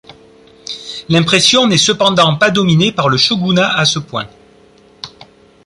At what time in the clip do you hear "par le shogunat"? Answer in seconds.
2.91-3.77